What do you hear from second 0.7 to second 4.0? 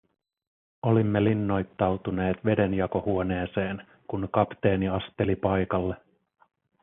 Olimme linnoittautuneet vedenjakohuoneeseen,